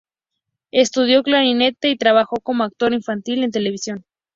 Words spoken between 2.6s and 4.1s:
actor infantil en televisión.